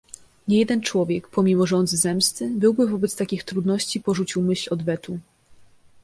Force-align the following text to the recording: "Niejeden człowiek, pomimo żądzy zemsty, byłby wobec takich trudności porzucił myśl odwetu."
"Niejeden 0.47 0.81
człowiek, 0.81 1.27
pomimo 1.27 1.65
żądzy 1.67 1.97
zemsty, 1.97 2.49
byłby 2.55 2.87
wobec 2.87 3.15
takich 3.15 3.43
trudności 3.43 4.01
porzucił 4.01 4.41
myśl 4.41 4.73
odwetu." 4.73 5.19